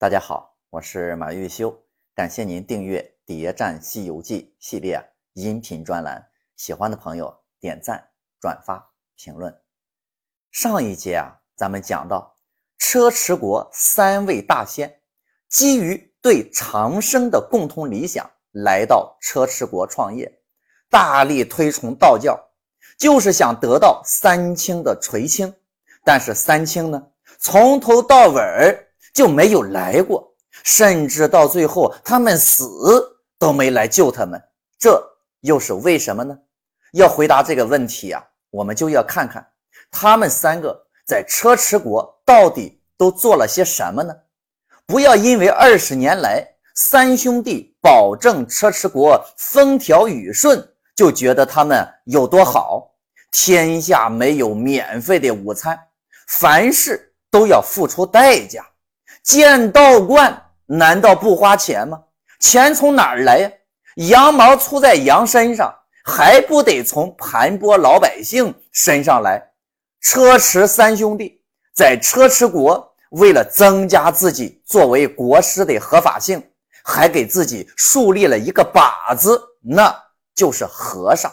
[0.00, 1.76] 大家好，我是马玉修，
[2.14, 6.24] 感谢您订阅《谍战西游记》系列音频专栏。
[6.54, 8.08] 喜欢的朋友点赞、
[8.40, 9.52] 转发、评论。
[10.52, 12.32] 上一节啊，咱们讲到
[12.78, 15.00] 车迟国三位大仙
[15.48, 20.32] 基于对长生的共同理想，来到车迟国创业，
[20.88, 22.38] 大力推崇道教，
[22.96, 25.52] 就是想得到三清的垂青。
[26.04, 27.04] 但是三清呢，
[27.40, 28.87] 从头到尾
[29.18, 30.32] 就没有来过，
[30.62, 32.64] 甚至到最后他们死
[33.36, 34.40] 都没来救他们，
[34.78, 35.02] 这
[35.40, 36.38] 又是为什么呢？
[36.92, 39.44] 要回答这个问题啊，我们就要看看
[39.90, 44.14] 他们三个在车迟国到底都做了些什么呢？
[44.86, 46.46] 不要因为二十年来
[46.76, 52.94] 三兄弟保证车迟国风调雨顺，就觉得他们有多好。
[53.32, 55.76] 天下没有免费的午餐，
[56.28, 58.64] 凡事都要付出代价。
[59.28, 62.00] 建道观难道不花钱吗？
[62.40, 63.50] 钱从哪儿来呀？
[63.96, 65.70] 羊毛出在羊身上，
[66.02, 69.50] 还不得从盘剥老百姓身上来？
[70.00, 71.42] 车迟三兄弟
[71.74, 76.42] 在车迟国，为了增加自己作为国师的合法性，
[76.82, 79.94] 还给自己树立了一个靶子，那
[80.34, 81.30] 就是和尚。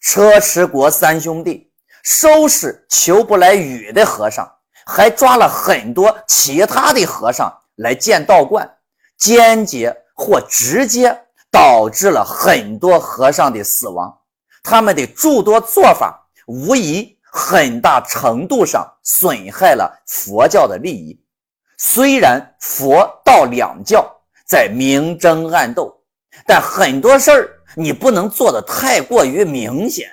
[0.00, 1.72] 车迟国三兄弟
[2.04, 4.48] 收拾求不来雨的和尚。
[4.86, 8.68] 还抓了很多其他的和尚来建道观，
[9.16, 11.16] 间接或直接
[11.50, 14.16] 导致了很多和尚的死亡。
[14.62, 21.20] 他们的诸多做法，无疑很大程度上损害了佛教的利益。
[21.76, 24.10] 虽然佛道两教
[24.46, 25.94] 在明争暗斗，
[26.46, 30.08] 但很多事儿你不能做的太过于明显。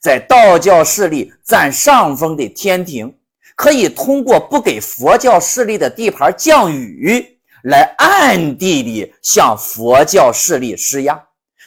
[0.00, 3.16] 在道教势力占上风的天庭。
[3.54, 11.22] 可以通过不给佛教势力的地盘降雨，来暗地里向佛教势力施压。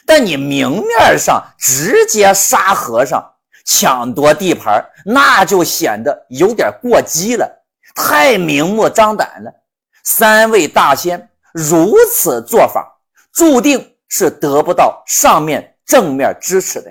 [0.06, 3.22] 但你明面上直接杀和尚、
[3.64, 7.64] 抢夺地盘，那就显得有点过激了，
[7.94, 9.52] 太明目张胆了。
[10.04, 12.98] 三位大仙如此做法，
[13.32, 16.90] 注定是得不到上面正面支持的。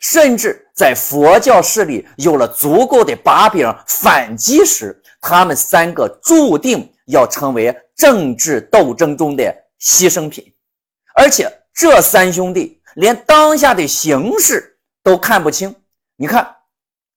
[0.00, 9.44] 甚至在佛教势力有了足够的把柄反击时，他们三个注定要成为政治斗争中的
[9.80, 10.52] 牺牲品。
[11.14, 15.74] 而且这三兄弟连当下的形势都看不清。
[16.16, 16.56] 你看，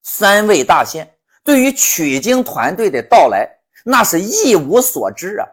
[0.04, 1.10] 三位大仙
[1.44, 3.48] 对于取经团队的到来
[3.84, 5.48] 那是一无所知啊！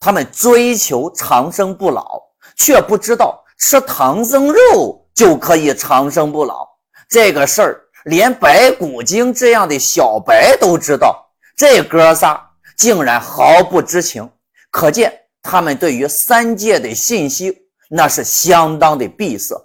[0.00, 2.22] 他们追求长生不老，
[2.56, 6.64] 却不知道吃唐僧肉就可以长生不老。
[7.08, 12.40] 这个事儿连白骨精这样的小白都知道，这哥仨
[12.76, 14.30] 竟然毫不知情，
[14.70, 15.12] 可见
[15.42, 19.60] 他们对于三界的信息那是相当的闭塞。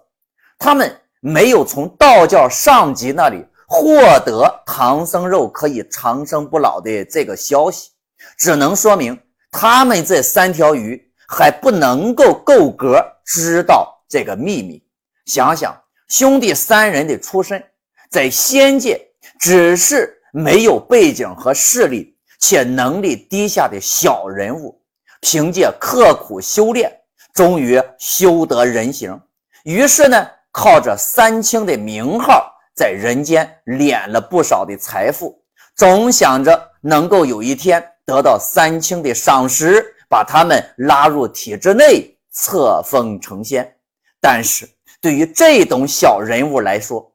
[0.57, 3.91] 他们没有从道教上级那里获
[4.25, 7.91] 得唐僧肉可以长生不老的这个消息，
[8.39, 9.15] 只能说明
[9.51, 14.81] 他们这三条鱼还不能够够格知道这个秘密。
[15.25, 15.75] 想想。
[16.09, 17.63] 兄弟三人的出身，
[18.11, 19.01] 在仙界
[19.39, 24.79] 只是没有背景和势力，且能力低下的小人物，
[25.22, 26.91] 凭借刻苦修炼，
[27.33, 29.19] 终于修得人形。
[29.63, 35.41] 于是呢，靠着三清的名号，在人间敛了不少的财富，
[35.75, 43.78] 总想着能够有一天得到三清的赏识，把他们拉入体制内，册封成仙。
[44.22, 44.69] 但是。
[45.03, 47.11] 对于这种小人物来说，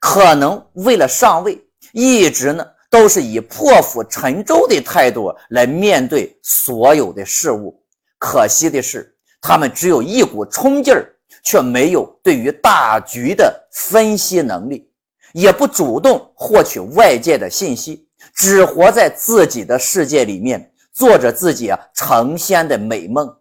[0.00, 1.56] 可能为了上位，
[1.92, 7.80] 一直呢都是以破釜沉舟的态度来面对所有的事物。
[8.18, 14.90] 可惜的是，他们只有一股冲劲儿，却没有对于大局的分析能力，
[15.32, 23.32] 也不主动获取外界的信息，只活在自己的世界里面，做着自己啊成仙的美梦。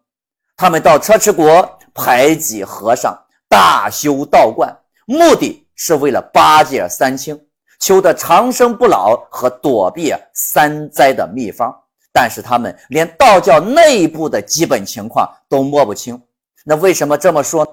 [0.55, 3.19] 他们到车迟国排挤和尚。
[3.49, 7.39] 大修道观，目的是为了巴结三清，
[7.79, 11.73] 求得长生不老和躲避三灾的秘方。
[12.11, 16.19] 但是他们连道教内部的基本情况都摸不清。
[16.65, 17.65] 那为什么这么说？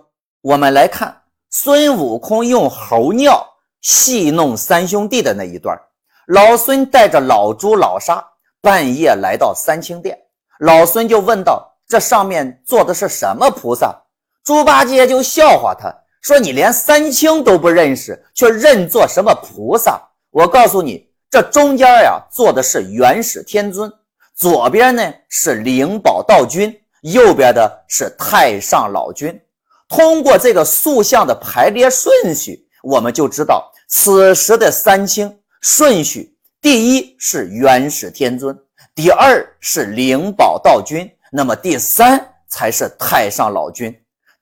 [0.43, 3.43] 我们来看孙悟空用猴尿
[3.81, 5.75] 戏弄三兄弟的那一段。
[6.27, 8.23] 老孙带着老朱、老沙
[8.61, 10.19] 半夜来到三清殿，
[10.61, 13.99] 老孙就问道：“这上面坐的是什么菩萨？”
[14.45, 19.99] 猪八戒就笑话他说：“你连三清都不认识，却认作什么菩萨？
[20.31, 23.91] 我告诉你，这中间呀坐的是元始天尊，
[24.35, 29.39] 左边呢是灵宝道君，右边的是太上老君。
[29.89, 38.55] 通过这个塑像的排列顺序，我们就知道此时的三清顺序：第一是元始天尊，
[38.95, 43.95] 第二是灵宝道君，那么第三才是太上老君。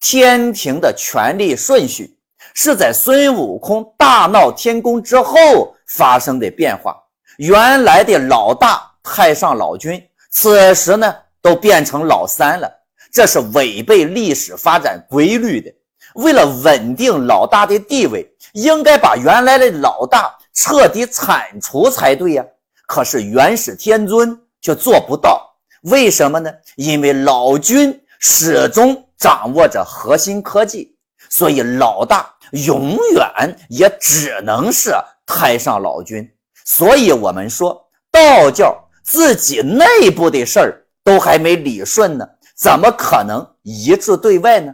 [0.03, 2.19] 天庭的权力顺序
[2.55, 7.01] 是在孙悟空大闹天宫之后发生的变化。
[7.39, 12.69] 原来的老大太上老君，此时呢都变成老三了。
[13.13, 15.73] 这是违背历史发展规律的。
[16.17, 22.45] 为了稳定老大的地位，应该把原来的老大彻底铲除才对呀。
[22.87, 25.49] 可是元始天尊却做不到，
[25.83, 26.53] 为什么呢？
[26.75, 30.97] 因为老君始终掌握着核心科技，
[31.29, 34.95] 所以老大永远也只能是
[35.27, 36.27] 太上老君。
[36.65, 38.73] 所以我们说，道教
[39.03, 42.25] 自己内部的事儿都还没理顺呢。
[42.55, 44.73] 怎么可能一致对外呢？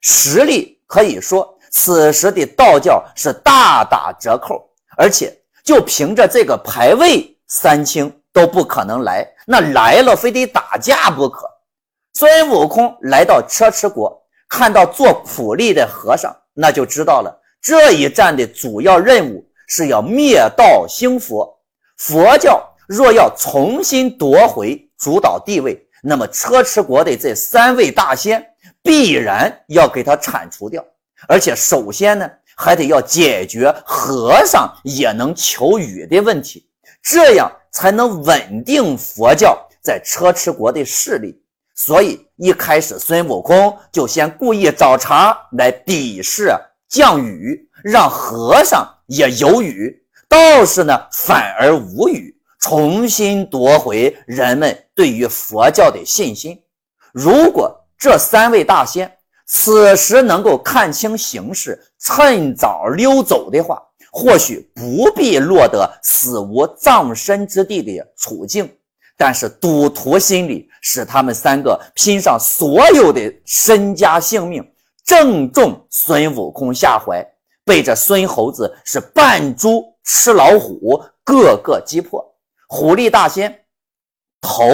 [0.00, 11.48] 实力可以说，此时的道教是大打折扣，而且就凭着这个牌位，三清都不可能来，那来了非得打架不可。
[12.18, 17.32] 孙悟空来到车迟国，看到做苦力的和尚，那就知道了，
[17.62, 21.48] 这一战的主要任务是要灭道兴佛。
[21.96, 25.80] 佛教若要重新夺回主导地位。
[26.02, 28.44] 那么车迟国的这三位大仙
[28.82, 30.84] 必然要给他铲除掉，
[31.28, 36.68] 而且首先呢，还得要解决和尚也能求雨的问题，
[37.00, 41.40] 这样才能稳定佛教在车迟国的势力。
[41.80, 46.52] 所以一开始孙悟空就先故意找茬来鄙视
[46.88, 52.36] 降雨，让和尚也有雨，道士呢反而无雨。
[52.58, 56.60] 重新夺回人们对于佛教的信心。
[57.12, 59.10] 如果这三位大仙
[59.46, 63.80] 此时能够看清形势，趁早溜走的话，
[64.10, 68.68] 或许不必落得死无葬身之地的处境。
[69.18, 74.64] 但是赌徒心理使他们三个拼上所有的身家性命，
[75.04, 77.26] 正中孙悟空下怀，
[77.64, 82.24] 被这孙猴子是扮猪吃老虎，个个击破。
[82.68, 83.52] 虎力大仙
[84.40, 84.64] 头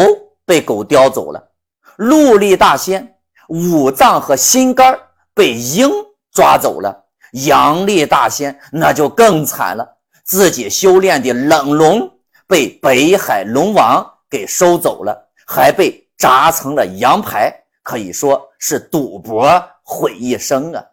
[0.45, 1.43] 被狗叼走了，
[1.97, 3.17] 鹿力大仙
[3.49, 4.99] 五脏和心肝
[5.33, 5.91] 被鹰
[6.33, 7.05] 抓走了，
[7.47, 9.89] 阳力大仙那就更惨了，
[10.23, 12.11] 自己修炼的冷龙
[12.47, 15.17] 被北海龙王给收走了，
[15.47, 17.55] 还被砸成了羊排，
[17.85, 20.85] 可以说是赌博毁一生啊！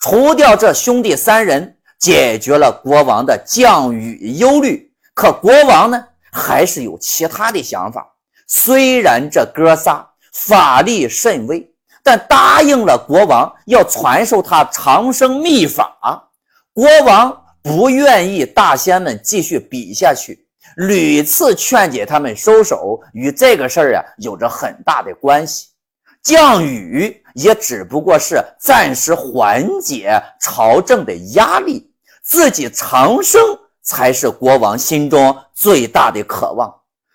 [0.00, 6.02] 除掉这兄弟三人，解决了国王的降雨忧虑，可国王呢？
[6.32, 8.10] 还是有其他的想法。
[8.46, 11.70] 虽然这哥仨法力甚微，
[12.02, 16.30] 但答应了国王要传授他长生秘法。
[16.72, 20.47] 国王不愿意大仙们继续比下去，
[20.78, 25.68] 屡次劝解他们收手，与这个事儿啊有着很大的关系。
[26.22, 31.90] 降雨也只不过是暂时缓解朝政的压力，
[32.22, 33.40] 自己长生。
[33.80, 36.70] 才是国王心中最大的渴望。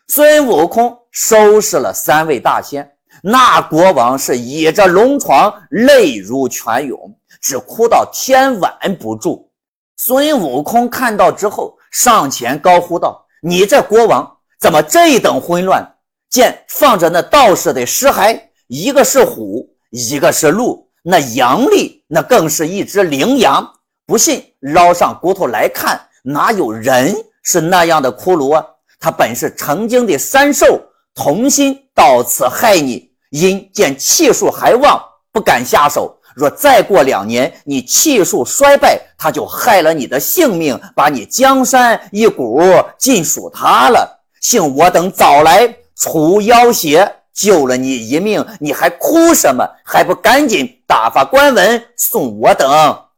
[0.08, 9.52] 孙悟空收拾了三位大仙，那国王是倚着龙床，泪如泉涌，只哭到天晚不住。
[9.98, 15.88] 孙悟空看到之后，上前高呼道：“你这国王怎么这等混乱？”
[16.32, 23.70] 见放着那道士的尸骸，一个是虎，一个是鹿，那羊力那更是一只羚羊。
[24.08, 26.02] 不信，捞上骨头来看。
[26.24, 28.66] 哪有人是那样的骷髅啊？
[29.00, 30.82] 他本是曾经的三兽，
[31.14, 35.00] 同心到此害你，因见气数还旺，
[35.32, 36.18] 不敢下手。
[36.36, 42.62] 若再过两年，你气数衰败，他就害了你的性命，把你江山一股
[42.98, 44.22] 尽属他了。
[44.42, 49.68] 幸我等早来除妖邪，救了你一命，你还哭什么？
[49.84, 52.70] 还不赶紧打发官文送我等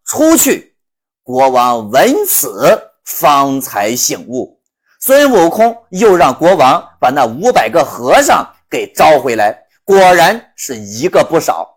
[0.06, 0.76] 出去？
[1.24, 2.92] 国王闻此。
[3.08, 4.60] 方才醒悟，
[5.00, 11.75] 孙悟空又让国王把那五百个和尚给招回来，果然是一个不少。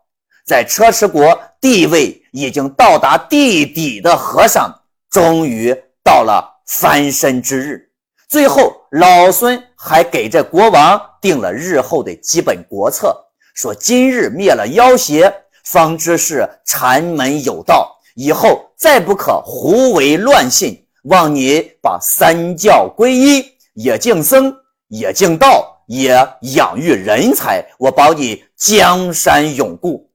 [0.48, 4.74] 在车迟国地位已经到达地底的和尚，
[5.10, 7.90] 终于到了翻身之日。
[8.30, 13.14] 最后，老孙还给这国王定了日后的基本国策，
[13.54, 15.30] 说今日灭了妖邪，
[15.64, 20.82] 方知是禅门有道，以后再不可胡为乱信。
[21.04, 24.50] 望你把三教归一，也敬僧，
[24.88, 30.07] 也敬道，也养育人才，我保你江山永固。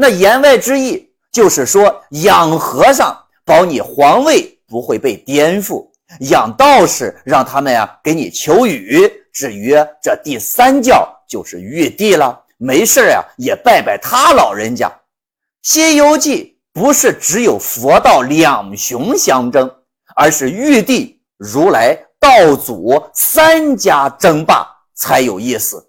[0.00, 3.14] 那言外之意就是说，养和尚
[3.44, 5.86] 保你皇位不会被颠覆，
[6.20, 9.12] 养道士让他们呀给你求雨。
[9.30, 14.88] 至于这第三教，就是玉帝了，没事呀也拜拜他老人家。
[15.60, 19.70] 《西游记》不是只有佛道两雄相争，
[20.16, 21.94] 而是玉帝、如来。
[22.22, 25.82] 道祖三家争霸才有意思。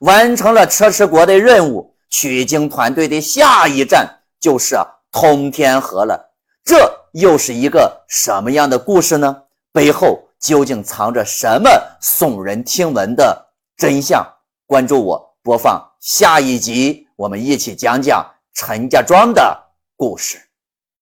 [0.00, 4.76] 完成了车迟国的任务，取经团队的下一站就是
[5.10, 6.34] 通天河了。
[6.64, 9.42] 这又是一个什么样的故事呢？
[9.72, 11.70] 背后究竟藏着什么
[12.00, 14.26] 耸人听闻的真相？
[14.66, 19.56] 关注我，播放下一集，我们一起讲讲陈家庄的
[19.96, 20.45] 故事。